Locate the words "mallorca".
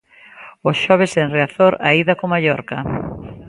2.33-2.77